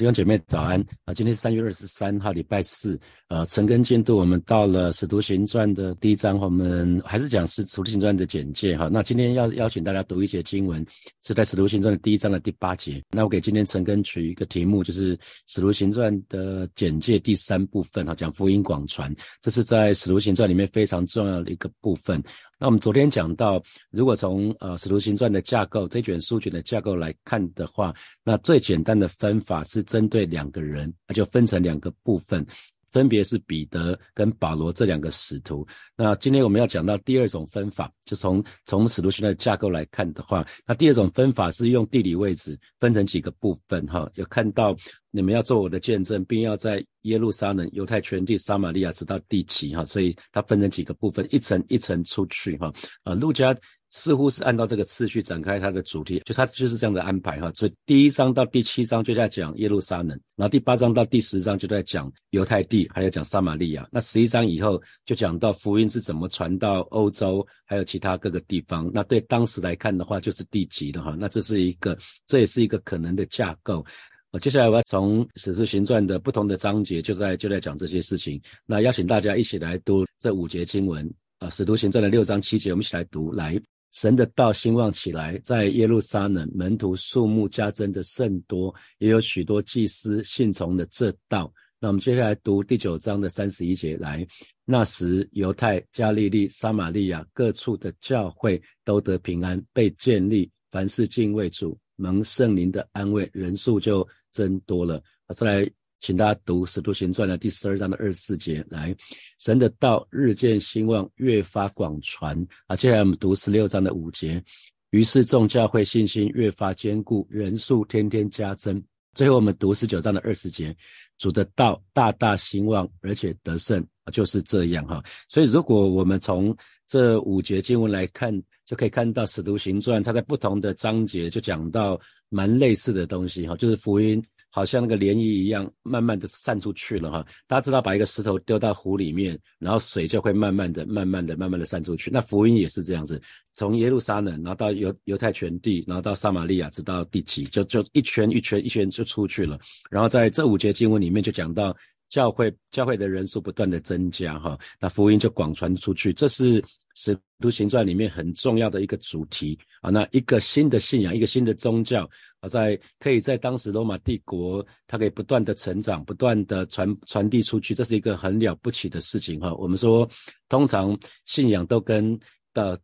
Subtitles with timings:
[0.00, 1.12] 弟兄姐妹早安啊！
[1.12, 2.98] 今天是三月二十三号，礼拜四。
[3.28, 8.88] 呃，陈根进度，我们到了《使徒行传》的第一章，我们还是讲《使徒行传》的简介哈。
[8.90, 10.82] 那今天要邀请大家读一节经文，
[11.22, 13.02] 是在《使徒行传》的第一章的第八节。
[13.10, 15.14] 那我给今天陈根取一个题目，就是
[15.46, 22.22] 《使徒行传》的简介第三部分哈，讲福音广传，这是在《使徒行传》里面非常重要的一个部分。
[22.60, 32.46] 那我们昨天讲到，如果从呃《使徒行传》的架构这卷书卷的架构来看的话，那最简单的分法是针对两个人，那就分成两个部分，
[32.90, 35.66] 分别是彼得跟保罗这两个使徒。
[35.96, 44.76] 那今天我们要讲到第二种分法，就从从《使徒行》的架构来看的话，那第二种分法是用地理位置分成几个部分哈，有看到。
[45.12, 52.72] 你们要做我的见证，并要在耶路撒冷、犹太全地、撒玛利亚直到地极哈，所以它分成几个部分，一层一层出去哈。
[53.02, 53.52] 啊，路加
[53.90, 57.50] 似乎是按照这个次序展开它的主题，就它就是这样的安排哈。
[57.54, 63.88] 所以第一章到第七章就在讲耶路撒冷，然后第八章到第十章就在讲犹太地，还有讲撒玛利亚。
[63.90, 68.90] 那十一章以后就讲到福音是怎么传到欧洲，还有其他各个地方。
[68.94, 71.16] 那对当时来看的话，就是地级的哈。
[71.18, 73.84] 那这是一个，这也是一个可能的架构。
[74.32, 78.40] 我接下来我要从《使徒行传》的不同的章节，就在就在讲这些事情。
[78.64, 81.04] 那邀请大家一起来读这五节经文
[81.40, 83.32] 啊，《使徒行传》的六章七节，我们一起来读。
[83.32, 83.60] 来，
[83.92, 91.52] 神的道兴旺起来，在耶路撒冷，门徒数目加增的甚多，也有许多祭司信从的这道。
[91.80, 93.96] 那我们接下来读第九章的三十一节。
[93.96, 94.26] 来，
[94.64, 101.78] 那时犹太、加利利、撒玛利亚各处的教会都得平安，被建立，凡事敬畏主。
[101.96, 105.02] 蒙圣灵的安慰，人数就增多了。
[105.34, 108.64] 再来，请大家读《使徒行传》的第十二章的二十四节。
[108.70, 108.96] 来，
[109.38, 112.34] 神的道日渐兴旺，越发广传。
[112.66, 114.42] 啊，接下来我们读十六章的五节。
[114.90, 118.82] 于是众教会信心越发坚固，人数天天加增。
[119.14, 120.74] 最后我们读十九章的二十节。
[121.18, 125.04] 主的道大大兴旺，而且得胜啊，就是这样哈。
[125.28, 126.56] 所以，如果我们从
[126.88, 128.34] 这五节经文来看，
[128.64, 132.00] 就可以看到《使徒行传》，它在不同的章节就讲到
[132.30, 137.26] 蛮类似的东西哈，就是福音好像那个涟漪一样，慢慢的散出去了哈。
[137.46, 142.10] 大家知道，把一个石头丢到湖里面，然后水就会慢慢的、慢慢的、慢慢的散出去。
[142.10, 143.20] 那福音也是这样子，
[143.54, 149.58] 从耶路撒冷，然后到犹犹太全地，然后到撒玛利亚，直到地极，就就一圈一圈一圈就出去了。
[149.90, 151.76] 然后在这五节经文里面就讲到。
[152.10, 156.60] 教会教会的人数不断的增加，哈，那福音就广传出去，这是
[156.96, 159.90] 使徒行传里面很重要的一个主题啊。
[159.90, 169.54] 那一个新的信仰，一个新的宗教啊，在可以在当时罗马帝国，它可以不断的成长，不断的传传递出去，这是一个很了不起的事情，哈。
[169.54, 170.08] 我们说，
[170.48, 172.18] 通常信仰都跟
[172.52, 172.80] 的。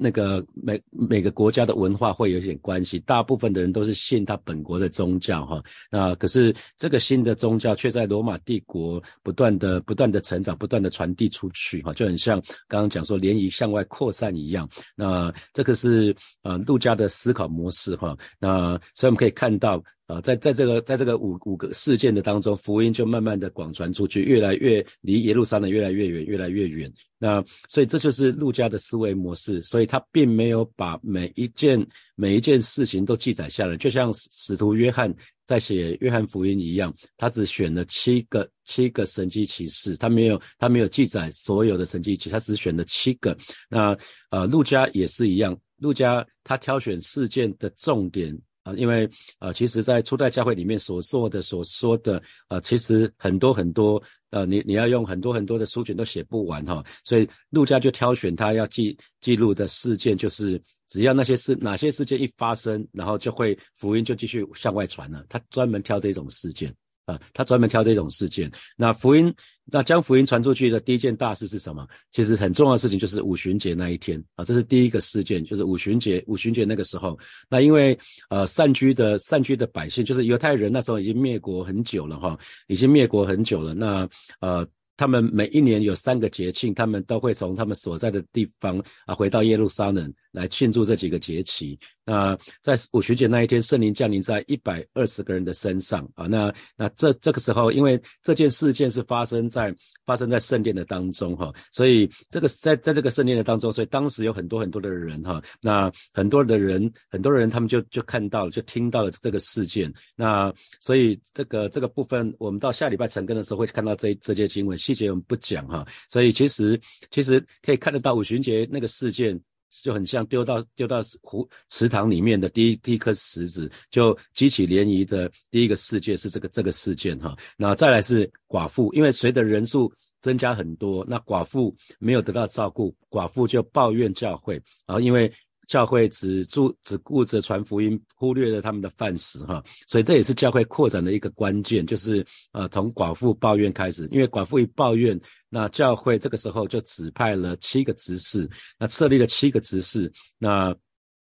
[0.00, 5.60] 那个每每个国家的文化会有一点关系，大部分的人都是信他本国的宗教哈，
[5.90, 14.68] 那可是这个新的宗教却在罗马帝国不断的不断的成长，不断的传递出去哈，就很像刚刚讲说涟漪向外扩散一样。
[14.94, 19.82] 那这个是呃陆家的思考模式哈，那所以我们可以看到。
[20.08, 26.90] 啊，在在这个在这个五五个事件的当中，福音就慢慢的广传出去，越来越离耶路撒冷越来越远，越来越远。
[27.18, 35.14] 那所以这就是路加的思维模式，所以他并没有把每一件每一件事情都记载下来，就像使徒约翰
[35.44, 43.36] 在写约翰福音一样，他只选了七个七个神迹启示，他没有他没有记载所有的神迹启，他只选了七个。
[43.68, 43.94] 那
[44.30, 48.34] 呃，路加也是一样，路加他挑选事件的重点。
[48.68, 49.08] 啊，因为
[49.38, 66.74] 呃，其实，在初代教会里面所做的、所说的呃，其实很多很多，呃，你你要用很多很多的书卷都写不完哈，所以陆家就挑选他要记记录的事件，就是只要那些事哪些事件一发生，然后就会福音就继续向外传了，他专门挑这种事件。
[67.08, 68.50] 啊，他专门挑这种事件。
[68.76, 71.88] 那福音，那将福音传出去的第一件大事是什么？
[72.10, 76.22] 其实很重要的事情就是五旬节那一天啊，这是第一个事件，就是五旬节。
[76.26, 77.18] 五旬节那个时候，
[77.48, 77.98] 那因为
[78.28, 83.72] 呃散居的散居的百姓，就是犹太人，那时候已经灭国很久了哈，已经灭国很久了。
[83.72, 84.06] 那
[84.40, 84.66] 呃，
[84.98, 91.78] 他们每一年有三个节庆，他们都会从他们所在的地方啊回到耶路撒冷来庆祝这几个节期。
[92.04, 96.26] 那在五旬节那一天，圣灵降临在一百二十个人的身上啊。
[96.26, 99.74] 那那这这个时候，因为这件事件是发生在
[100.06, 105.42] 发生在圣殿的当中哈，所以这个在在这个圣殿的当中，所以当时有很多很多的人哈。
[105.60, 109.92] 那很多的人，很多人他们就就看到了，就听到了这个事件。
[110.16, 115.86] 那所以这个这个部分，我们到下礼拜成根的时候会看到这这些经文细节，我们不讲哈。
[116.08, 116.80] 所以其实
[117.10, 119.38] 其实可以看得到五旬节那个事件。
[119.82, 127.36] 就很像丢到丢到湖池塘里面的第一第一颗石子，就激起涟漪的第一个事件是这个这个事件哈。
[127.56, 134.54] 那再来是寡妇，因为随着人数增加很多，那寡妇没有得到照顾，寡妇就抱怨教会，
[134.86, 135.32] 然后因为。
[135.68, 145.20] 教会只注只顾着传福音，忽略了他们的饭食，哈，所以这也是教会扩展的一个关键，就是呃从寡妇抱怨开始，因为寡妇一抱怨，
[145.50, 148.48] 那教会这个时候就指派了七个执事，
[148.78, 150.74] 那设立了七个执事，那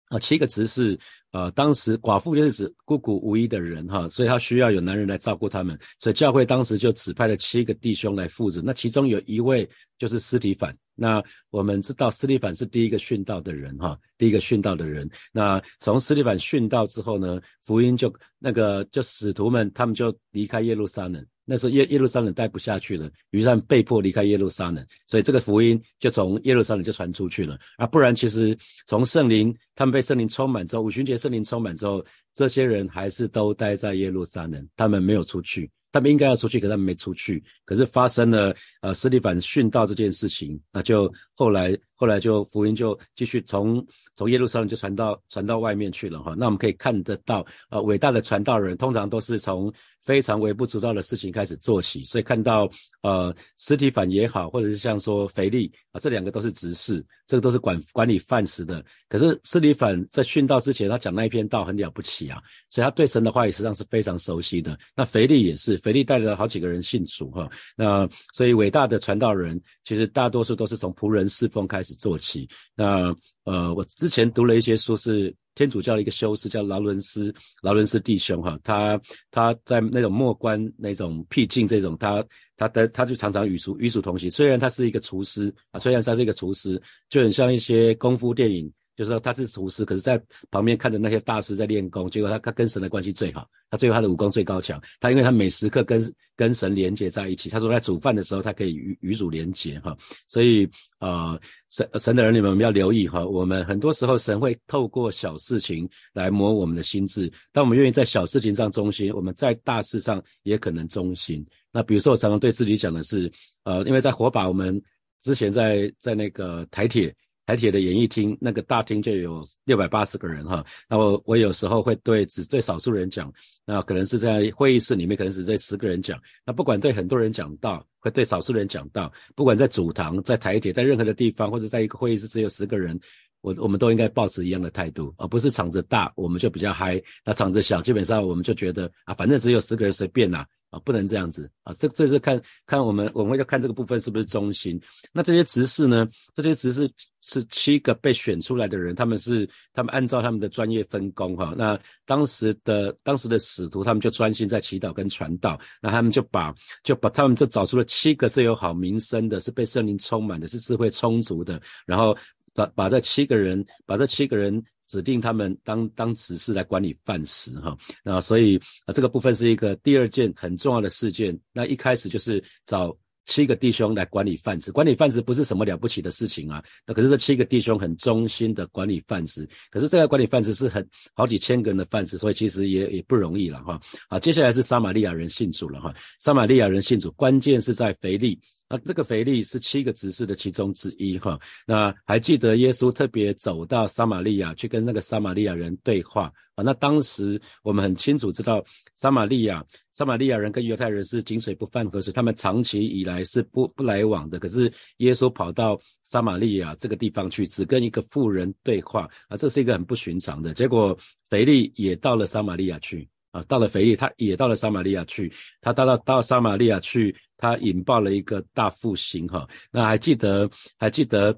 [0.07, 0.97] 啊七个执事，
[1.31, 10.74] 呃当时寡妇就是指孤苦无依的人，哈，所以他需要有男人来照顾他们，所以教会当时就指派了七个弟兄来负责，那其中有一位就是斯提凡。
[11.00, 15.10] 那我们知道斯蒂凡是第一个殉道的人哈，第一个殉道的人。
[15.31, 21.25] 那从斯蒂凡殉道之后呢，福音就那个就使徒们他们就离开耶路撒冷。
[21.46, 27.88] 那时候耶耶路撒冷待不下去了，于是被迫离开耶路撒冷，所以这个福音就从耶路撒冷就传出去了啊。
[27.88, 28.56] 不然其实
[28.86, 35.68] 从圣灵他们被圣灵充满之后，五旬节圣灵充满之后，这些人还是都待在耶路撒冷，他们没有出去。
[35.91, 37.44] 他们应该要出去，可他们没出去。
[37.65, 46.36] 可是发生了呃，斯蒂凡殉道这件事情，那就后来后来就福音就继续从从耶路撒冷就传到传到外面去了哈。
[46.38, 49.71] 那我们可以看得到，呃，伟大的传道人通常都是从。
[50.04, 52.69] 非常微不足道的事情开始做起，所以看到
[53.01, 58.84] 呃，实体反也好，或者是像说腓力啊，这两个都是执事，这个都是管管理饭食的。
[59.07, 64.78] 可是斯体反在殉道之前，他讲那一篇道很了不起啊，所以他对神的话语实际上是非常熟悉的。
[64.96, 67.50] 那腓力也是，腓力带着好几个人信主哈。
[67.75, 72.48] 那所以伟大的传道人，其实大多数都是从仆人侍奉开始做起。
[72.75, 75.36] 那呃，我之前读了一些书是。
[75.59, 78.97] 天主教的一个修士叫劳伦斯，劳伦斯弟兄哈，他
[79.29, 82.23] 他在那种末关那种僻静这种，他
[82.56, 84.31] 他的他就常常与主与主同行。
[84.31, 90.17] 虽然他是一个厨师啊，虽然他是一个厨师，就很像一些功夫电影，就是说他是厨师，可是在
[90.50, 93.45] 旁边看着那些大师在练功，结果他他跟神的关系最好。
[93.69, 96.01] 他最后他的武功最高强，他因为他每时刻跟
[96.39, 97.50] 跟神连接在一起。
[97.50, 99.94] 他说在煮饭的时候，他可以与与主连接哈。
[100.30, 100.65] 所以
[101.00, 101.38] 呃
[101.68, 107.30] 神神的儿女们要留意哈，我们很多时候神会透过小事情来磨我们的心智。
[107.51, 111.45] 当我们愿意在小事情上忠心，我们在大事上也可能忠心。
[111.74, 113.30] 那比如说我常常对自己讲的是，
[113.63, 114.81] 呃，因为在火把，我们
[115.19, 117.13] 之前在在那个台铁。
[117.50, 123.34] 台铁的演艺厅那个大厅就有六百八十个人哈，那我我有时候会对只对少数人讲，
[123.66, 133.00] 那可能是在会议室里面，可能只对十个人讲，那不管对很多人讲到，会对少数人讲到，不管在主堂、在台铁、在任何的地方，或者在一个会议室只有十个人，
[133.41, 140.45] 我我们都应该保持一样的态度，而不是场子大我们就比较嗨，那场子小基本上我们就觉得啊，反正只有十个人随便啦。
[140.69, 141.74] 啊，不能这样子啊！
[141.74, 144.80] 这这是看看我们，我们要看这个部分是不是中心。
[145.12, 146.07] 那这些执事呢？
[146.36, 146.88] 这些执事
[147.24, 151.56] 是七个被选出来的人，他们是他们按照他们的专业分工哈。
[151.57, 151.75] 那
[152.06, 155.59] 当时的当时的使徒，他们就专心在祈祷跟传道。
[155.81, 156.53] 那他们就把
[156.83, 161.59] 就把他们就找出了七个是有好名声的，是被圣灵充满的，是智慧充足的。
[161.88, 162.15] 然后
[162.59, 164.63] 把把这七个人，把这七个人。
[164.89, 171.39] 指定他们当当执事来管理饭食哈，那所以啊这个部分是一个第二件很重要的事件。
[171.53, 172.97] 那一开始就是找
[173.27, 176.59] 七个弟兄来管理饭食，管理饭食不是什么了不起的事情啊。
[176.88, 180.83] 那可是这七个弟兄很忠心的管理饭食，可是这个管理饭食是很
[181.13, 183.79] 好几千个人的饭食，所以其实也也不容易了哈。
[184.09, 185.94] 好，接下来是撒玛利亚人信主了哈。
[186.17, 188.41] 撒玛利亚人信主，关键是在腓力。
[188.69, 191.39] 那这个腓力是七个执事的其中之一哈。
[191.65, 196.63] 那还记得耶稣特别走到撒玛利亚去跟那个撒玛利亚人对话啊？
[196.63, 204.38] 那当时我们很清楚知道，撒玛利亚撒玛利亚人跟犹太人是井水不犯河水，他们长期以来是不不来往的。
[204.38, 210.53] 可是耶稣跑到撒玛利亚这个地方去，只跟一个妇人对话啊，这是一个很不寻常的。
[210.53, 210.95] 结果
[211.29, 215.31] 腓力也到了撒玛利亚去啊，到了腓力，他也到了撒玛利亚去，
[215.62, 217.15] 他到了到撒玛利亚去。
[217.41, 221.33] 他引爆了一个大复兴，哈，那还记得还记得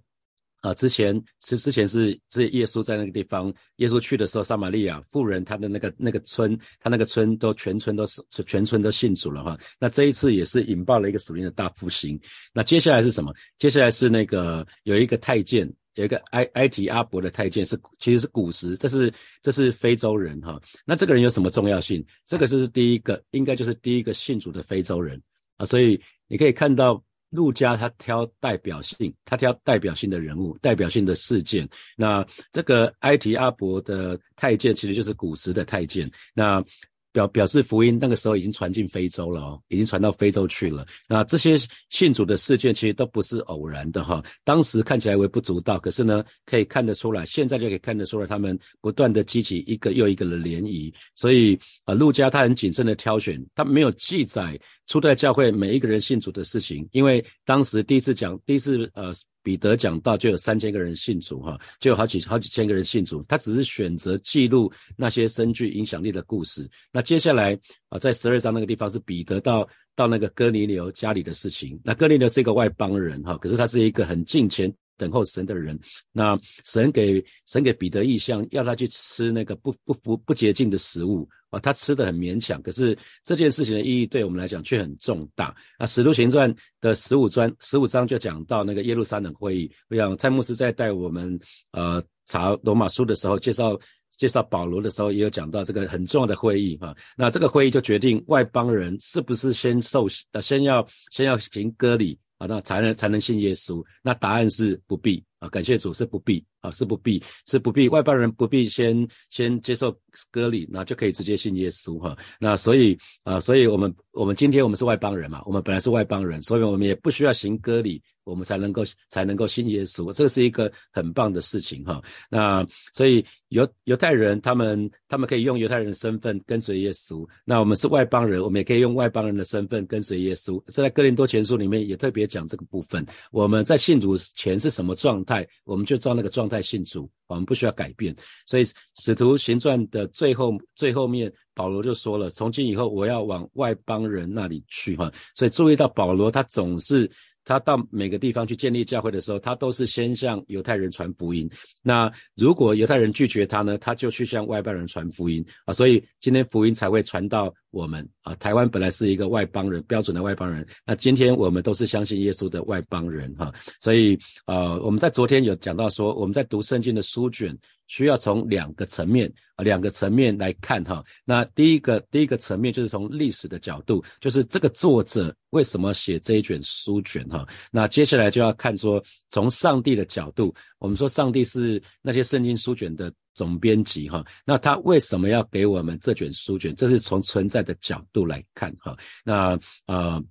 [0.62, 0.74] 啊？
[0.74, 1.14] 之前
[1.46, 9.56] 是之前是是耶稣在那个地方，耶稣去的时候，撒玛利亚富人他的那个那个村，他那个村都全村都是全村都信主了哈。
[9.80, 12.20] 那这一次也是引爆了一个属灵的大复兴。
[12.52, 13.32] 那接下来是什么？
[13.60, 20.60] 接下来是那个有一个太监，有一个埃埃提阿伯的太监，是其实是古时，这是这是非洲人哈。
[20.86, 22.06] 那这个人有什么重要性？
[22.26, 25.22] 这个就是第一个，应该就是第一个信主的非洲人。
[25.58, 31.68] 啊，所以你可以看到陆家他挑代表性，他挑代表性的人物、代表性的事件。
[31.96, 36.10] 那这个埃提阿伯的太监其实就是古时的太监。
[36.34, 36.64] 那
[37.12, 40.86] 表表示福音那个时候已经传进非洲了哦，已经传到非洲去了。
[41.08, 41.58] 那这些
[41.90, 44.24] 信主的事件其实都不是偶然的哈。
[44.44, 50.94] 当时看起来微不足道，可是呢，可以看得出来，现在就可以看得出来，他们不断的激起一个又一个的涟漪。
[51.16, 59.12] 所以啊，陆家他很谨慎的挑选，他没有记载初代教会每一个人信主的事情，因为当时第一次讲，第一次呃。
[59.44, 63.24] 彼得讲到就有三千个人信主哈，就有好几好几千个人信主。
[63.28, 66.70] 他只是选择记录那些深具影响力的故事。
[66.92, 67.58] 那接下来
[67.90, 71.80] 啊，在十二章那个地方是彼得到到那个哥尼流家里的事情。
[71.84, 75.80] 那哥尼流是一个外邦人哈，可是他是一个很敬虔等候神的人。
[76.12, 81.28] 那神给神给彼得意象，要他去吃那个不不不不洁净的食物。
[81.50, 85.54] 啊，他吃的很勉强，可是这件事情的意义对我们来讲却很重大。
[85.78, 89.70] 那《使徒行传》的十五专十五章就讲到那个耶路撒冷会议。
[89.90, 91.38] 我想蔡牧师在带我们
[91.72, 93.78] 呃查罗马书的时候，介绍
[94.12, 96.96] 介绍保罗的时候，也有讲到这个很重要的会议哈。
[97.18, 103.84] 那这个会议就决定外邦人是不是先受呃先要先要行割礼啊，那才能才能信耶稣。
[104.02, 105.24] 那答案是不必。
[105.38, 109.92] 啊，感谢主是不必啊，是不必，是不必，外邦人不必先先接受
[110.30, 112.16] 割礼，那就可以直接信耶稣哈。
[112.40, 118.00] 那所以啊，所以我们我们今天我们是外邦人嘛，我们本来是外邦人，所以我们也不需要行割礼。
[118.24, 122.02] 我们才能够才能够信耶稣，这是一个很棒的事情哈。
[122.30, 130.62] 那所以犹犹太人他们他们可以用犹太人的身份跟随耶稣，那我们是外邦人，我们也可以用外邦人的身份跟随耶稣。
[130.68, 133.06] 这在哥林多前书里面也特别讲这个部分。
[133.32, 138.16] 我们在信主前是什么状态，我们就照那个状态信主，我们不需要改变。
[138.46, 138.66] 所以
[138.98, 145.12] 使徒行传的最后最后面，保罗就说了：从今以后我要往外邦人那里去哈。
[145.36, 147.10] 所以注意到保罗他总是。
[147.44, 151.50] 他到每个地方去建立教会的时候，他都是先向犹太人传福音。
[151.82, 155.74] 那如果犹太人拒绝他呢，他就去向外邦人传福音啊。
[155.74, 158.36] 所以今天福音才会传到我们啊。
[158.36, 160.66] 台湾本来是一个外邦人，标准的外邦人。
[160.86, 163.52] 那今天我们都是相信耶稣的外邦人哈。
[163.80, 167.58] 所以呃，我们在昨天有讲到说，我们在读圣经的书卷。
[167.88, 171.04] 需要从两个层面啊，两个层面来看哈。
[171.26, 177.46] 那第一个第一个层面就是从历史的角度，就是这个作者为什么写这一卷书卷哈。
[177.70, 184.26] 那接下来就要看说，从上帝的角度，我们说上帝是那些圣经书卷的总编辑哈。
[184.46, 186.76] 那他为什么要给我们这卷书卷？
[186.76, 188.98] 这是从存在的角度来看哈。
[189.24, 190.24] 那呃。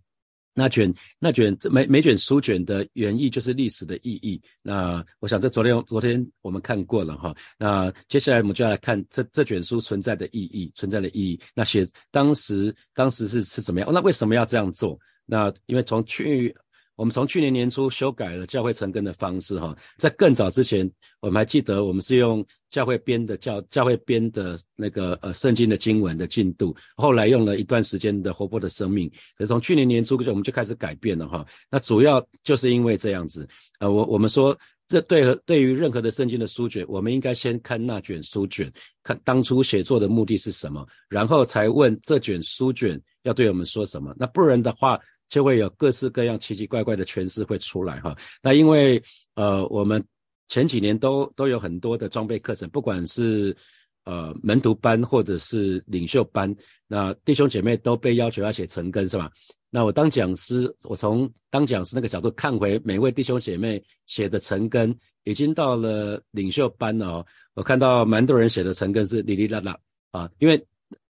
[0.52, 4.38] 那卷那卷每每卷书卷的原意就是历史的意义。
[4.62, 7.34] 那我想这昨天昨天我们看过了哈。
[7.56, 11.40] 那接下来我们就要来看这这卷书存在的意义，存在的意义。
[11.54, 13.88] 那写当时当时是是怎么样？
[13.92, 14.98] 那为什么要这样做？
[15.24, 16.54] 那因为从去
[17.00, 20.88] 我们从去年年初修改了教会成根的方式哈，在更早之前，
[21.20, 31.42] 我们还记得我们是用教会编的教教会编的那个呃圣经的经文的进度，后来用了一段时间的活泼的生命，可是从去年年初我们就开始改变了哈。
[31.70, 34.54] 那主要就是因为这样子，呃，我我们说
[34.86, 38.70] 这对对于任何的圣经的书卷，我们应该先看那卷书卷，
[39.02, 44.14] 看当初写作的目的是什么，然后才问这卷书卷要对我们说什么。
[44.18, 45.00] 那不然的话。
[45.30, 48.14] 就会有各式各样奇奇怪怪的诠释会出来哈。
[48.42, 49.02] 那因为
[49.34, 50.04] 呃，我们
[50.48, 53.56] 前几年都都有很多的装备课程，不管是
[54.04, 56.54] 呃门徒班或者是领袖班，
[56.88, 59.30] 那弟兄姐妹都被要求要写成根是吧？
[59.70, 67.26] 那我当讲师，我从当讲师那个角度看回每位弟兄姐妹写的成根，已经到了领袖班了哦。
[67.54, 69.78] 我看到蛮多人写的成根是哩哩啦啦
[70.10, 70.60] 啊，因为。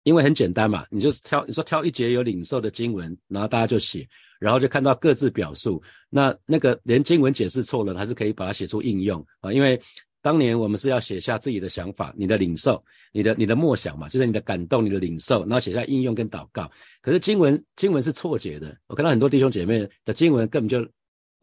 [0.04, 4.08] 因为很简单嘛，你就是挑你说挑一节有领受的经文，然后大家就写，
[4.40, 5.82] 然后就看到各自表述。
[6.10, 9.52] 那那个连经文解释错了，还是可以把它写出应用啊。
[9.52, 9.80] 因为
[10.22, 16.70] 当年我们是要写下自己的想法、你的领受、你的你的默想嘛，就是你的感动、你的领受，然后写下应用跟祷告。
[17.02, 20.88] 可是经文经文是错解的，我看到很多弟兄姐妹的经文根本就。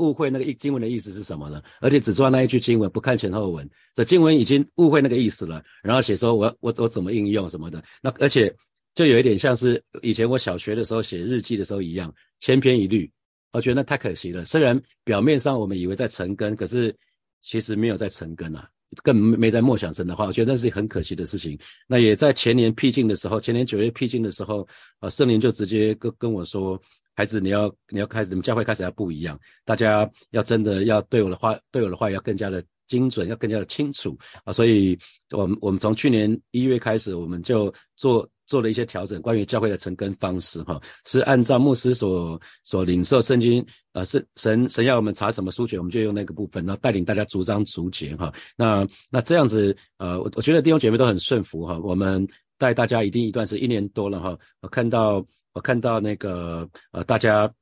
[0.01, 1.63] 误会那个经文的意思是什么呢？
[1.81, 3.69] 而且只抓那一句经文，不看前后文。
[3.95, 7.85] 这经文已经误会那个意思了，然后写说我我我怎么应用什么的。
[8.03, 8.53] 那而且
[8.95, 13.09] 就有一点像是以前我小学的时候写日记的时候一样，千篇一律。
[13.53, 14.45] 我觉得那太可惜了。
[14.45, 16.95] 虽然表面上我们以为在成根，可是
[17.43, 18.69] 其实没有在成根啊，
[19.03, 20.25] 更没在默想神的话。
[20.25, 21.59] 我觉得那是很可惜的事情。
[21.87, 24.67] 那也在前年僻静的时候，前年九月僻静的时候，
[24.99, 26.81] 啊，圣灵就直接跟跟我说。
[27.21, 34.51] 孩子，你要你要开始，你们教会开始要不一样，大家要真的要对我的话，对我的话要更加的精准，要更加的清楚啊！
[34.55, 34.97] 所以，
[35.33, 43.63] 我们我们从去年一月开始，我们就做做了一些调整，关于教会的成根方式哈，是按照牧师所所领受圣经，
[43.93, 48.33] 呃，是神神要我们查什么书卷，我们就用那个部分，然后带领大家逐章逐节哈。
[48.57, 52.27] 那那这样子，呃，我我觉得弟兄姐妹都很顺服哈，我们。
[52.61, 55.25] 带大家已经一段是一年多了哈，我看到
[55.55, 57.53] 我看到那个呃大家。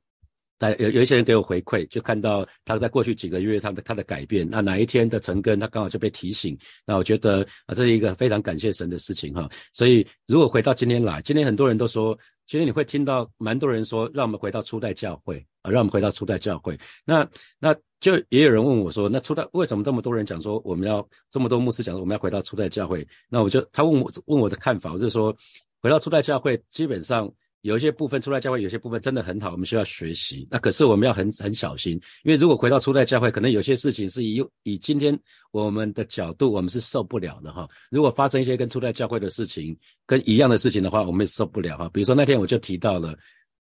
[0.59, 4.47] 但有有一些人给我回馈，就看到他在过去几个月他的他的改变。
[4.47, 6.55] 那哪一天的成根，他刚好就被提醒。
[6.85, 9.49] 那我觉得啊，这是一个非常感谢神的事情哈。
[9.71, 12.13] 所以如果回到今天来，今天很多人都说，
[12.45, 16.77] 今天你会听到蛮多人说，让我们回到初代教会啊，让我们回到初代教会。
[17.05, 17.25] 那
[17.57, 23.07] 那就也有人问我说，那初代为什么这么多人讲说我们要这么多牧师讲说我们要回到初代教会？
[23.29, 25.33] 那我就他问我问我的看法，我就说
[25.81, 27.31] 回到初代教会基本上。
[27.61, 30.47] 有一些部分初代教会，有些部分真的很好，我们需要学习。
[30.49, 35.17] 那可是我们要很很小心，因为如果回到初代教会，可能有些事情是以以今天
[35.51, 37.67] 我们的角度，我们是受不了的哈。
[37.89, 41.89] 如果发生一些跟初代教会的事情，跟一样的事情的话，我们也受不了哈。
[41.93, 43.17] 比如说那天我就提到了。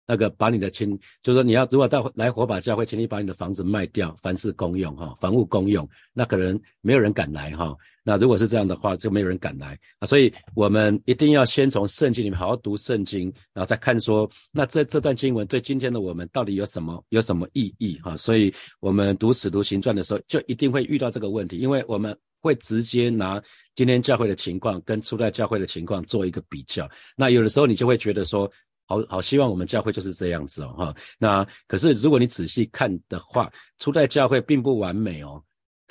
[0.05, 7.75] 那个把你的亲，就是说你要如果到来火把教会，请你把你的房子卖掉，凡事公用哈，房屋公用，那可能没有人敢来哈。
[8.03, 10.07] 那如果是这样的话，就没有人敢来啊。
[10.07, 18.17] 所以我们一定要先从圣经里面好好读圣经，然后再看说，那这这段经文对今天的我们到底有什么有什么意义哈。
[18.17, 23.43] 所以我们读使徒行传的时候，就一定会遇到这个问题，因为我们会直接拿
[23.75, 26.89] 今天教会的情况跟初代教会的情况做一个比较。
[27.17, 28.51] 那有的时候你就会觉得说。
[28.85, 30.95] 好好希望我们教会就是这样子哦，哈。
[31.17, 35.43] 那可是如果你仔细看的话，初代教会并不完美哦，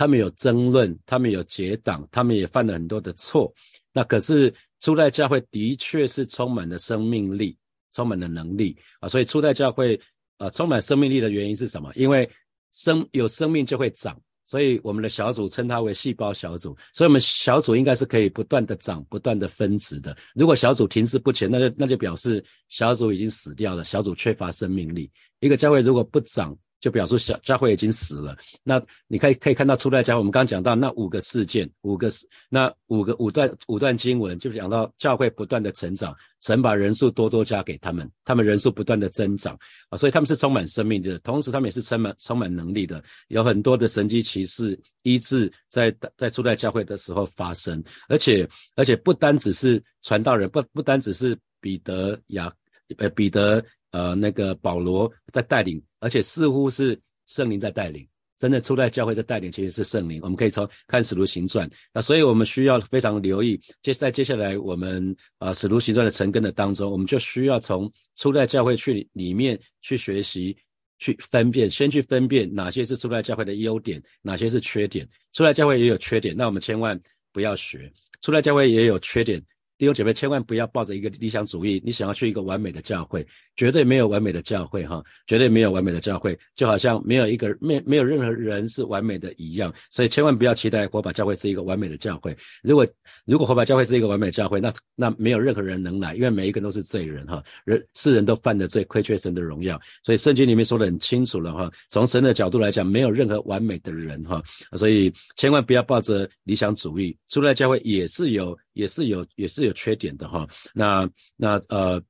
[0.01, 3.53] 他们有争论，他们有结党，他们也犯了很多的错。
[3.93, 7.55] 那可是初代教会的确是充满了生命力，
[7.93, 9.07] 充满了能力啊。
[9.07, 9.95] 所以初代教会
[10.37, 11.91] 啊，充满生命力的原因是什么？
[11.93, 12.27] 因为
[12.71, 14.19] 生有生命就会长。
[14.43, 20.17] 所以我们的小组称它为细胞小组，所以我们小组应该是可以不断的长、不断的分子的。
[20.33, 25.11] 如果小组停滞不前，那就那就表示小组已经死掉了，小组缺乏生命力。
[25.41, 28.35] 一个教会如果不长，就表示小教会已经死了。
[28.63, 32.11] 那你可以可以看到初代教会，我们刚刚讲到那五个事件，五个
[32.49, 39.57] 那五个五段五段经文，就讲到教会不断的成长，神把人数多多加给他们，他们人数不断的增长
[39.89, 48.45] 啊，所以他们是充满生命的，同时他们也是充满充满能力的，有很多的神迹奇事医治在在初代教会的时候发生，而且
[48.75, 52.51] 而且不单只是传道人，不不单只是彼得雅
[52.97, 53.63] 呃彼得。
[53.91, 60.19] 呃，那个保罗在带领，而且似乎是圣灵在带领，真的初代教会在带领，其实是圣灵。
[60.23, 63.57] 我们可以从看使徒行传，那所以我们需要非常留意。
[63.81, 70.57] 接在接下来我们呃使徒行传的成根的当中，我们就需要从初代教会去里面去学习，
[70.97, 75.07] 去分辨，先去分辨哪些是初代教会的优点，哪些是缺点。
[75.33, 76.99] 初代教会也有缺点，那我们千万
[77.31, 77.91] 不要学。
[78.21, 79.41] 初代教会也有缺点。
[79.77, 83.25] 弟兄姐妹，千万不要抱着一个理想主义，你想要去一个完美的教会，
[83.61, 92.35] 绝对没有完美的教会哈，绝对没有完美的教会，就好像没有一个没没有任何人是完美的一样，所以千万不要期待火把教会是一个完美的教会。
[92.63, 92.87] 如果
[93.23, 99.79] 如果火把教会是一个完美教会，那那没有任何人能来，因为每一个人都是罪人哈，人世人都犯的罪，亏缺神的荣耀。
[100.03, 104.41] 所以圣经里面说的很清楚了哈，从神的角度来讲，没有任何完美的人哈，
[104.75, 108.57] 所以千万不要抱着理想主义，出来教会也是有。
[108.73, 112.01] 也是有也是有缺点的哈，那那呃，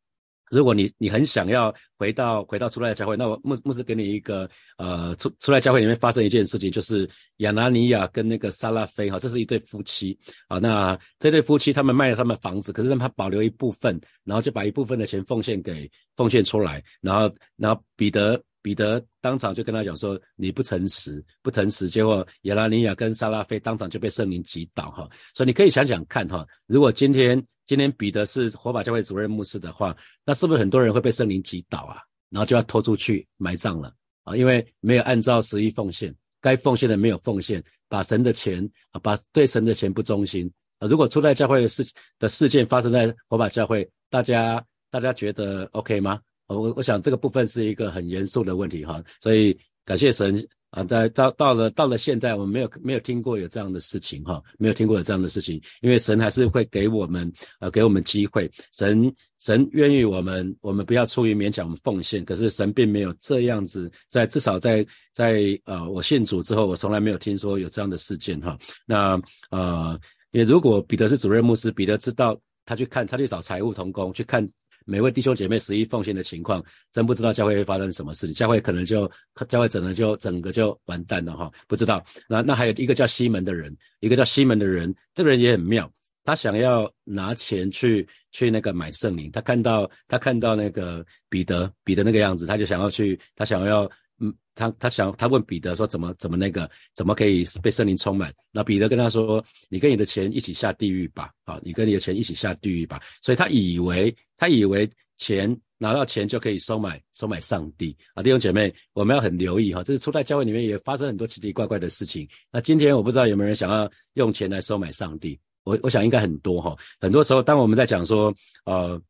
[0.52, 18.40] 如果你你很想要回到回到出来教会，那我牧牧师给你一个呃出出来教会里面发生一件事情，就是亚拿尼亚跟那个萨拉菲哈，这是一对夫妻啊，那这对夫妻他们卖了他们房子，可是他们保留一部分，然后就把一部分的钱奉献给奉献出来，然后然后彼得。
[18.64, 25.10] 彼得当场就跟他讲说：“你不诚实，不诚实。”结果亚拉尼亚跟萨拉菲当场就被圣灵击倒哈。
[25.34, 29.95] 所以你可以想想看哈，如果今天今天彼得是火把教会主任牧师的话，
[30.26, 31.97] 那是不是很多人会被圣灵击倒啊？
[32.30, 33.93] 然后就要拖出去埋葬了
[34.24, 34.36] 啊？
[34.36, 40.88] 因为没有按照十一奉献，该奉献的没有奉献，把神的钱啊，把对神的钱不忠心啊。
[40.88, 41.86] 如果初代教会的事
[42.19, 46.19] 的事件发生在火把教会，大家大家觉得 OK 吗？
[46.47, 50.36] 我我想这个部分是一个很严肃的问题哈，所以感谢神
[50.72, 57.30] 啊，在到到了到了现在，我们没有没有听过有这样的事情哈，没有听过有这样的事情，因为神还是会给我们
[57.60, 70.00] 呃给我们机会，神神愿意我们我们不要出于勉强我们奉献，可是神并没有这样子，在至少在在呃我信主之后，我从来没有听说有这样的事件哈，那呃
[70.32, 74.50] 也如果彼得是主任牧师，彼得知道他去看他去找财务同工去看。
[74.86, 79.10] 每位弟兄姐妹十一奉献的情况，真不知道教会会发生什么事情，教会可能就
[79.48, 82.04] 教会整个就整个就完蛋了哈，不知道。
[82.28, 85.91] 那那还有一个叫西门的人，一个叫西门的人，这个人也很妙，
[86.24, 93.89] 他想要拿钱去去那个买圣灵，他看到他看到那个彼得彼得那个样子，他就想要去，他想要
[94.24, 98.32] 嗯，他他想他问彼得说怎么怎么那个怎么可以被圣灵充满？
[98.52, 103.02] 那彼得跟他说，你跟你的钱一起下地狱吧，啊，你跟你的钱一起下地狱吧。
[103.24, 112.30] 所以他以为他以为钱拿到钱就可以收买收买上帝啊，弟兄姐妹，我们要很留意哈，这是初代教会里面也发生很多奇奇怪怪的事情。
[112.52, 115.40] 那今天我不知道有没有人想要用钱来收买上帝？
[115.64, 118.32] 我我想应该很多哈，很多时候当我们在讲说，
[118.66, 119.02] 呃，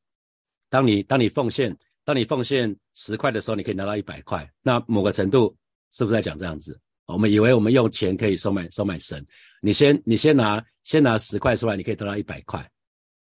[0.69, 1.78] 当你当你奉献。
[2.12, 4.45] 当你奉献十块的时候，你可以拿到一百块。
[4.62, 5.56] 那某个程度
[5.93, 6.78] 是不是在讲这样子？
[7.06, 9.26] 我们以为我们用钱可以收买收买神。
[9.62, 12.60] 你先你先拿先拿十块出来，你可以得到一百块。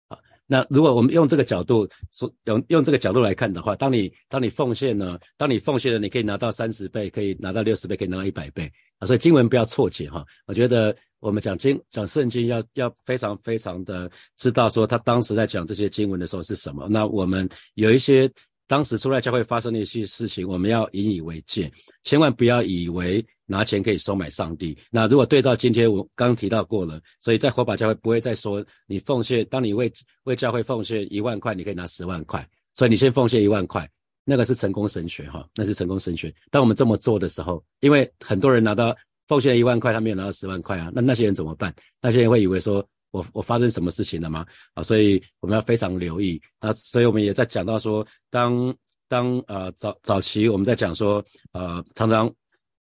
[0.07, 9.05] 啊，那如果我们用这个角度说，用用这个角度来看的话，当你当你奉献呢，当你奉献了，你可以拿到三十倍，可以拿到六十倍，可以拿到一百倍啊。
[9.05, 10.25] 所以经文不要错解哈。
[10.47, 16.87] 我觉得我们讲经讲圣经要要非常非常的知道说他当时在讲这些经文的时候是什么。
[16.89, 18.27] 那我们有一些。
[18.69, 21.71] 当时出来教会发生的一些事情，我们要引以为戒，
[22.03, 24.77] 千万不要以为拿钱可以收买上帝。
[24.91, 29.91] 那如果对照今天我刚提到过了，所以在火把教会不会再说你奉献，当你为
[30.25, 32.47] 为教会奉献一万块，你可以拿十万块。
[32.75, 33.89] 所以你先奉献一万块，
[34.23, 36.31] 那个是成功神学哈，那是成功神学。
[36.51, 38.95] 当我们这么做的时候，因为很多人拿到
[39.27, 41.73] 奉献一万块，他没有拿到十万块啊，那那些人怎么办？
[41.99, 42.87] 那些人会以为说。
[43.11, 44.45] 我我发生什么事情了吗？
[44.73, 48.75] 啊，所以我们要非常留意啊，所以我们也在讲到说，当
[49.07, 52.31] 当呃早早期我们在讲说，呃常常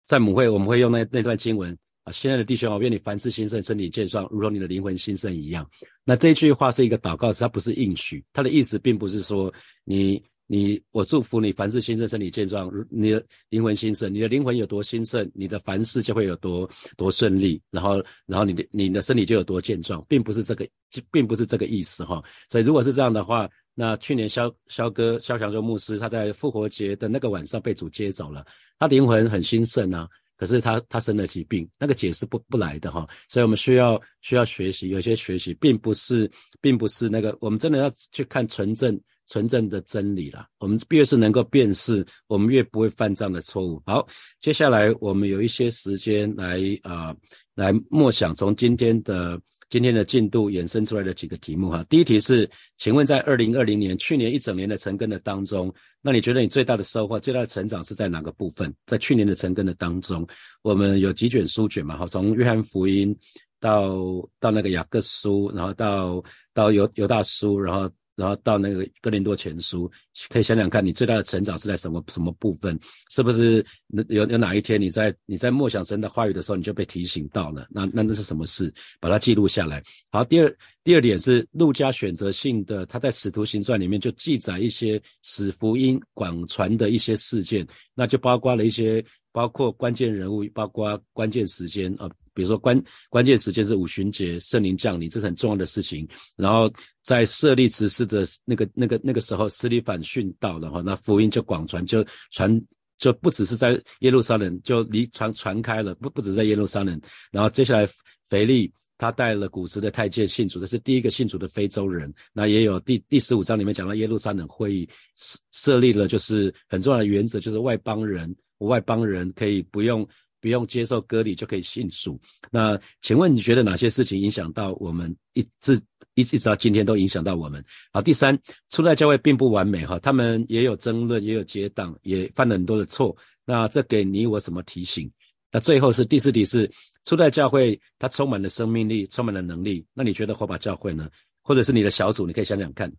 [0.04, 5.68] 在母会我们会用那那段经文啊，现在的弟兄啊，愿你凡事兴盛，身体健壮，如同你的灵魂兴盛一样。
[6.04, 9.52] 那这句话是一个祷告，它不是应许，它的意思并不是说
[9.84, 10.22] 你。
[10.46, 20.68] 你我祝福你凡事兴盛，身体健壮，你的灵魂兴盛，你的灵魂有多兴盛，你的凡事就会有多多顺利，然后然后你的你的身体就有多健壮，并不是这个，
[21.10, 22.22] 并不是这个意思哈。
[22.50, 28.44] 所以如果是这样的话，那去年肖肖哥肖祥洲牧师他在复活节的那个晚上被主接走了，
[28.78, 33.08] 他灵魂很兴盛啊，可是他他生了疾病，那个解释不不来的哈。
[33.26, 39.00] 所以我们需要需要学习，有些学习并不是并不是那个，我们真的要去看纯正。
[39.28, 43.82] 纯正的真理了，我们越是能够辨识，我们越不会犯这样的错误。
[43.86, 44.06] 好，
[44.40, 47.14] 接下来我们有一些时间来啊，
[47.54, 51.84] 来默想从今天的今天的进度衍生出来的几个题目哈。
[51.88, 58.74] 第一题是，请问在二零二零年去年一整年的成根的当中，那你觉得你最大的收获、最大的成长是在哪个部分？
[58.86, 60.26] 在去年的成根的当中，
[60.62, 61.96] 我们有几卷书卷嘛？
[61.96, 63.16] 哈，从约翰福音
[63.60, 63.96] 到
[64.40, 67.90] 到那个雅各书，然后到到犹犹大书，然后。
[68.14, 69.90] 然后到那个哥林多前书，
[70.28, 72.78] 可以想想看你最大的成长是在什么什么部分？
[73.10, 73.64] 是不是
[74.08, 77.66] 有有哪一天你在你在默想神的话语的时候，你就被提醒到了？
[77.70, 78.72] 那那那是什么事？
[79.00, 79.82] 把它记录下来。
[80.10, 92.10] 好，第二第二点是路加选择性的，他在使徒行传里面就记载一些使福音广传的一些事件，那就包括了一些包括关键人物，包括关键时间啊。
[92.34, 96.06] 比如说关关键时间是五旬节，圣灵降临，这是很重要的事情。
[96.36, 102.60] 然后在设立执事的那个那个那个时候，斯利反殉道了哈，那福音就广传，就传
[102.98, 107.00] 就不只是在耶路撒冷，就离传传开了，不不止在耶路撒冷。
[107.30, 107.88] 然后接下来
[108.28, 112.12] 腓力他带了古时的太监信主，这是第一个信主的非洲人。
[112.32, 120.08] 那也有第第十五章里面讲到耶路撒冷会议设设立了，就是很重要的原则，就是外邦人外邦人可以不用。
[120.42, 122.20] 不用接受割礼就可以信主。
[122.50, 125.76] 那请问你觉得哪些事情影响到我们一直
[126.14, 127.64] 一一直到今天都影响到我们？
[127.92, 128.36] 好，第三，
[128.68, 133.16] 初代教会并不完美哈，他们也有争论，也有结党，也犯了很多的错。
[133.44, 135.08] 那这给你我什么提醒？
[135.52, 136.68] 那最后是第四题是
[137.04, 139.86] 初代教会它充满了生命力，充满了能力。
[139.94, 141.08] 那你觉得火把教会呢？
[141.42, 142.92] 或者是你的小组，你可以想想看。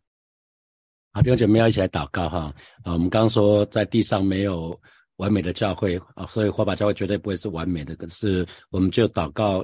[1.12, 2.56] 好，弟兄姐妹要一起来祷告哈。
[2.84, 4.80] 啊，我们刚刚说在地上没有。
[5.18, 7.96] 完美的教会啊，所以火把教会绝对不会是完美的。
[7.96, 9.64] 可是我们就祷告，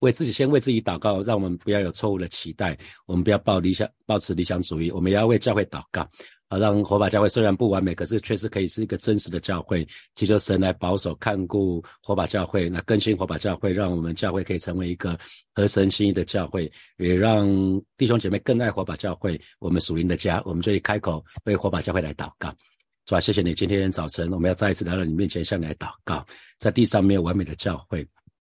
[0.00, 6.08] 为自己先为自己祷告，让我们不要有错误的期待，我们不要抱理想、抱持理想主义，我们也要为教会祷告
[6.48, 15.18] 啊，让火把教会虽然不完美，可是确实可以是一个真实的教会，祈求神来保守看顾火把教会，那更新火把教会，让我们教会可以成为一个
[15.54, 17.46] 合神心意的教会，也让
[17.96, 22.54] 弟兄姐妹更爱火把教会，我们属灵的家，我们就以开口为火把教会来祷告。
[23.08, 23.20] 是吧？
[23.22, 26.26] 谢谢你，今天早晨我们要再一次来到你面前，向你来祷告。
[26.58, 28.06] 在地上没有完美的教会。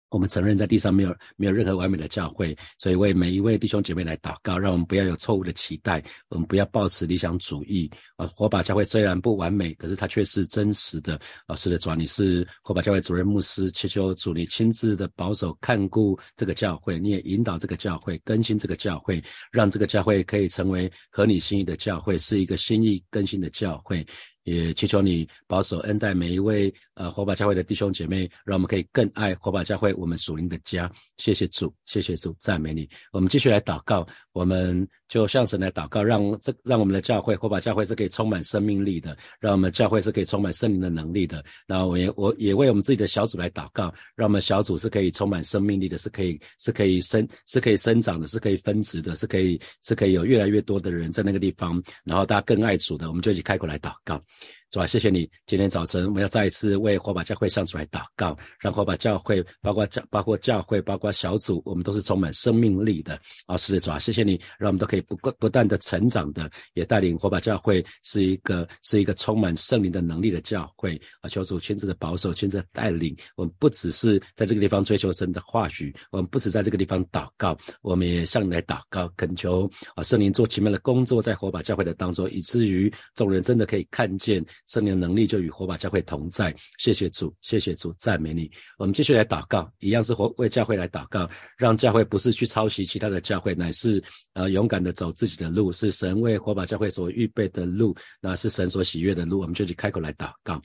[0.09, 7.89] 我们承认在地上没有没有任何完美的教会，所以为每一位弟兄姐妹来祷告，让我们不要有错误的期待，我们不要抱持理想主义。
[8.17, 11.17] 啊，火把教会虽然不完美，可是它却是真实的。
[11.47, 24.05] 啊，是的，主啊，你是火把教会主任牧师，祈求主你亲自的保守看顾这个教会，你也引导这个教会更新这个教会，让这个教会可以成为合你心意的教会，是一个心意更新的教会。
[24.43, 30.91] 也祈求你保守恩待每一位呃火把教会的弟兄姐妹，让我们可以更爱火把教会我们属灵的家。
[31.17, 32.89] 谢谢主，谢谢主，赞美你。
[33.11, 41.43] 我们继续来祷告，我们就向神来祷告，让这让我们的教会或把教会是可以充满生命力的，让我们教会是可以充满圣灵的能力的。
[41.67, 54.23] 然后我也我也为我们自己的小组来祷告，让我们小组是可以充满生命力的，是可以是可以生是可以生长的，是可以分值的，是可以是可以有越来越多的人在那个地方，然后大家更爱主的，我们就一起开口来祷告。
[54.71, 54.87] 是吧？
[54.87, 63.57] 谢谢你，今天早晨我们要再一次为火把教会上主来祷告，让火把教会包括教包括教会包括小组，我们都是充满生命力的啊！
[63.57, 71.27] 是的，主啊，谢谢你，让我们都可以不不断的成长的，也带领火把教会是一个是一个充满圣灵的能力的教会啊！
[71.27, 84.41] 求主亲自的保守，亲自带领我们，不只是在这个地方追求神的话语，我们不止在这个地方祷告，我们也向你来祷告，恳求啊圣灵做奇妙的工作在火把教会的当中，以至于众人真的可以看见。
[84.67, 88.49] 圣灵的能力就与火把教会同在，谢谢主，谢谢主，赞美你。
[88.77, 94.01] 我们继续来祷告，一样是活为教会来祷告，让教会不是去抄袭其他的教会，乃是
[94.33, 99.39] 呃勇敢的走自己的路，是神为火把教会所预备的路，那是神所喜悦的路。
[99.39, 100.61] 我们就去开口来祷告，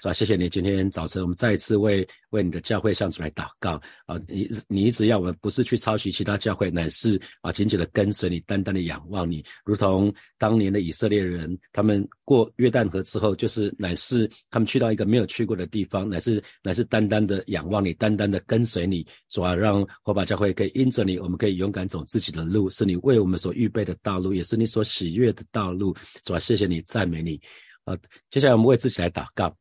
[0.00, 0.12] 是吧？
[0.14, 3.72] 谢谢你，今天早晨我们再一次为为你的教会向主来祷告
[4.06, 4.16] 啊！
[4.28, 13.34] 你你一直要我们不是去抄袭其他教会，乃是啊紧紧的跟随你，单单的仰望你，如同当年的以色列人，他们过约旦河之后。
[13.40, 27.40] 就是乃是他们去到一个没有去过的地方，乃是乃是单单的仰望你，单单的跟随你，主啊，让火把教会可以因着你，我们可以勇敢走自己的路，是你为我们所预备的道路，也是你所喜悦的道路，主啊，谢谢你，赞美你。
[27.84, 27.98] 啊，
[28.30, 29.54] 接下来我们为自己来祷告。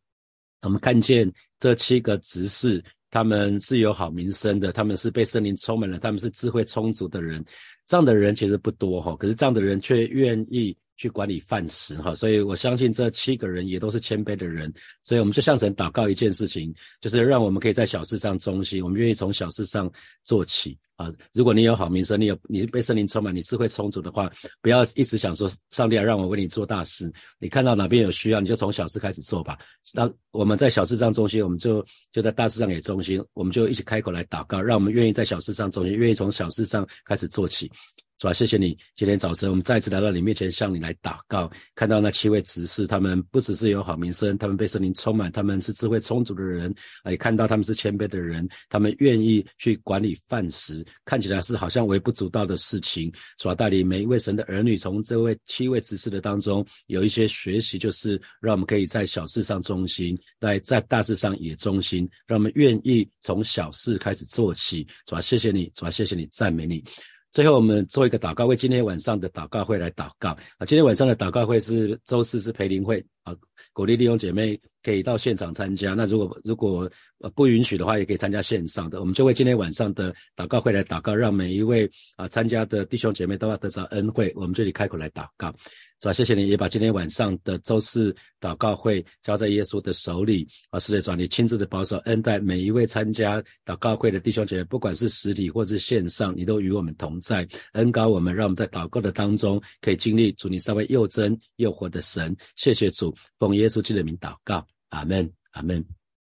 [0.62, 7.44] 我们看见这七个执事，他们是有好名声的，他们是被圣灵充满了，他们是智慧充足的人。
[7.88, 10.78] 这样的人其实不多哈，可是这样的人却愿意。
[11.00, 19.90] 去管理饭食哈，所以我相信这七个人也都是谦卑的人，所以我们就向神祷告一件事情，就是让我们可以在小事上忠心，我们愿意从小事上
[20.26, 21.10] 做起啊。
[21.34, 24.30] 如果你有好名声，你有你被圣灵充满，你智慧充足的话，
[24.62, 27.10] 不要一直想说上帝要让我为你做大事，
[27.40, 29.58] 你看到哪边有需要，你就从小事开始做吧。
[29.94, 31.82] 那我们在小事上忠心，我们就
[32.12, 37.72] 就在大事上也忠心，我们就一起开口来祷告，让我们愿意在小事上忠心，愿意从小事上开始做起。
[38.20, 38.34] 是吧？
[38.34, 41.50] 谢谢你，今天早晨我们再次来到你面前，向你来祷告。
[41.74, 46.76] 看到那七位执事，他们不只是有好名声，他们被圣灵充满，他们是智慧充足的人。
[47.06, 53.10] 也看到他们是谦卑的人，他们愿意去管理饭食，看起来是好像微不足道的事情。
[53.38, 64.86] 主要带领每一位神的儿女，从这位七位执事的当中有一些学习，就是让我们可以在小事上忠心，在在大事上也忠心，让我们愿意从小事开始做起。
[65.06, 66.84] 主要谢谢你，主要谢谢你，赞美你。
[67.32, 70.66] 最后，我们做一个祷告，为今天晚上的祷告会来祷告啊！
[70.66, 73.36] 今天晚上的祷告会是周四，是培灵会啊，
[73.72, 75.94] 鼓励弟兄姐妹可以到现场参加。
[75.94, 76.90] 那如果如果
[77.36, 79.00] 不允许的话，也可以参加线上的。
[79.00, 84.32] 我们就为今天晚上的祷告会来祷告，让每一位啊参加的弟兄姐妹都要得着恩惠。
[84.36, 85.54] 我们这里开口来祷告。
[86.02, 86.14] 是吧？
[86.14, 90.48] 谢谢你，也把今天晚上的周四祷告会交在耶稣的手里。
[90.70, 102.34] 啊，是的，主，你亲自的保守恩待每一位参加祷告会的弟兄姐妹，不管是实体或是线上，你都与我们同在，恩高我们，让我们在祷告的当中可以经历主你稍微又真又活的神。
[102.56, 105.84] 谢谢主，奉耶稣基督的名祷告，阿门，阿门。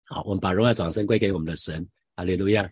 [0.05, 1.85] 好，我们把荣耀掌声归给我们的神，
[2.15, 2.63] 阿利路亚。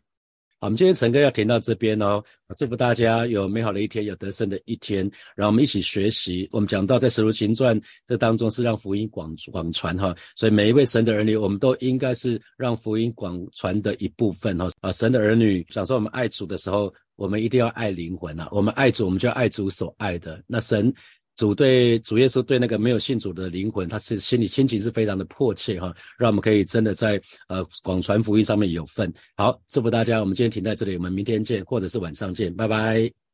[0.60, 2.24] 好我们今天陈哥要停到这边哦，
[2.56, 5.10] 祝福大家有美好的一天，有得胜的一天。
[5.36, 6.48] 然后我们一起学习。
[6.52, 14.70] 我们讲到在《使徒行传》这当中是让福音广广传哈，所以每一位神的儿女，我们都应该是让福音广传的一部分哈。
[14.82, 18.48] 啊，神的儿女，想说我们爱主的时候，我们一定要爱灵魂啊。
[18.52, 20.44] 我们爱主，我们就要爱主所爱的。
[20.46, 20.94] 那神。
[21.42, 29.12] 主对主耶稣对那个没有信主的灵魂，他是心里心情是非常的迫切哈，让我们可以真的在呃广传福音上面有份。
[29.36, 33.31] 好，祝福大家，我们今天停在这里，我们明天见，或者是晚上见，拜拜。